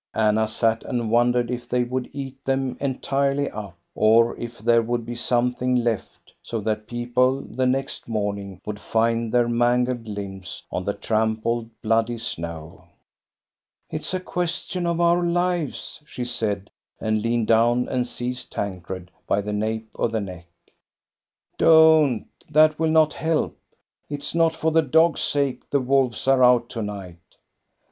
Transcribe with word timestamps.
Anna 0.15 0.47
sat 0.47 0.81
and 0.85 1.11
wondered 1.11 1.51
if 1.51 1.69
they 1.69 1.83
would 1.83 2.09
eat 2.11 2.43
them 2.43 2.75
entirely 2.79 3.51
up, 3.51 3.77
or 3.93 4.35
if 4.37 4.57
there 4.57 4.81
would 4.81 5.05
be 5.05 5.13
something 5.13 5.75
left, 5.75 6.33
so 6.41 6.59
that 6.61 6.87
people 6.87 7.41
the 7.41 7.67
next 7.67 8.07
morning 8.07 8.59
would 8.65 8.79
find 8.79 9.31
their 9.31 9.47
mangled 9.47 10.07
limbs 10.07 10.63
on 10.71 10.85
the 10.85 10.95
trampled, 10.95 11.69
bloody 11.83 12.17
snow. 12.17 12.85
"It's 13.91 14.11
a 14.15 14.19
question 14.19 14.87
of 14.87 14.99
our 14.99 15.23
lives," 15.23 16.01
she 16.07 16.25
said, 16.25 16.71
and 16.99 17.21
leaned 17.21 17.45
down 17.45 17.87
and 17.87 18.07
seized 18.07 18.51
Tancred 18.51 19.11
by 19.27 19.41
the 19.41 19.53
nape 19.53 19.91
of 19.93 20.13
the 20.13 20.19
neck. 20.21 20.47
"Don't,— 21.59 22.25
that 22.55 22.79
will 22.79 22.89
not 22.89 23.13
help! 23.13 23.55
It 24.09 24.21
is 24.21 24.33
not 24.33 24.55
for 24.55 24.71
the 24.71 24.81
dog's 24.81 25.21
sake 25.21 25.69
the 25.69 25.79
wolves 25.79 26.27
are 26.27 26.43
out 26.43 26.69
to 26.69 26.81
night." 26.81 27.19